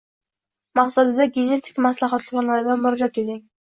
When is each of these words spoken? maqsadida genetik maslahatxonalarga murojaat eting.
maqsadida 0.79 1.29
genetik 1.37 1.79
maslahatxonalarga 1.89 2.83
murojaat 2.85 3.27
eting. 3.29 3.45